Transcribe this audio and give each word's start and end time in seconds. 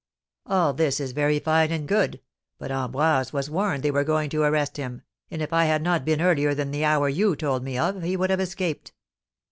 "All 0.47 0.73
this 0.73 0.99
is 0.99 1.11
very 1.11 1.37
fine 1.37 1.69
and 1.71 1.87
good; 1.87 2.21
but 2.57 2.71
Ambroise 2.71 3.31
was 3.31 3.51
warned 3.51 3.83
they 3.83 3.91
were 3.91 4.03
going 4.03 4.31
to 4.31 4.41
arrest 4.41 4.77
him, 4.77 5.03
and 5.29 5.43
if 5.43 5.53
I 5.53 5.65
had 5.65 5.83
not 5.83 6.05
been 6.05 6.21
earlier 6.21 6.55
than 6.55 6.71
the 6.71 6.85
hour 6.85 7.07
you 7.07 7.35
told 7.35 7.63
me 7.63 7.77
of, 7.77 8.01
he 8.01 8.17
would 8.17 8.31
have 8.31 8.39
escaped." 8.39 8.93